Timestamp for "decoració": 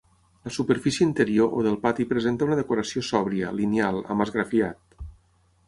2.61-3.05